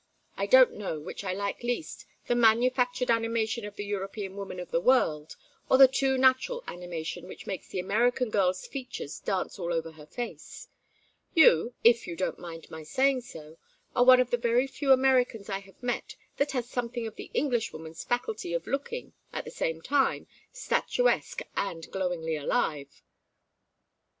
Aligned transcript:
I 0.35 0.47
don't 0.47 0.73
know 0.73 0.99
which 0.99 1.23
I 1.23 1.33
like 1.35 1.61
least, 1.61 2.07
the 2.25 2.33
manufactured 2.33 3.11
animation 3.11 3.65
of 3.65 3.75
the 3.75 3.85
European 3.85 4.35
woman 4.35 4.59
of 4.59 4.71
the 4.71 4.81
world, 4.81 5.35
or 5.69 5.77
the 5.77 5.87
too 5.87 6.17
natural 6.17 6.63
animation 6.65 7.27
which 7.27 7.45
makes 7.45 7.67
the 7.67 7.77
American 7.77 8.31
girl's 8.31 8.65
features 8.65 9.19
dance 9.19 9.59
all 9.59 9.71
over 9.71 9.91
her 9.91 10.07
face. 10.07 10.69
You, 11.35 11.75
if 11.83 12.07
you 12.07 12.15
don't 12.15 12.39
mind 12.39 12.71
my 12.71 12.81
saying 12.81 13.21
so, 13.21 13.59
are 13.95 14.03
one 14.03 14.19
of 14.19 14.31
the 14.31 14.37
very 14.37 14.65
few 14.65 14.91
Americans 14.91 15.49
I 15.49 15.59
have 15.59 15.83
met 15.83 16.15
that 16.37 16.53
has 16.53 16.67
something 16.67 17.05
of 17.05 17.15
the 17.15 17.29
Englishwoman's 17.35 18.03
faculty 18.03 18.55
of 18.55 18.65
looking, 18.65 19.13
at 19.31 19.45
the 19.45 19.51
same 19.51 19.83
time, 19.83 20.25
statuesque 20.51 21.41
and 21.55 21.87
glowingly 21.91 22.35
alive." 22.35 23.03